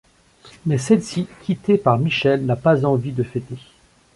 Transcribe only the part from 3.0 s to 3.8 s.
de fêter.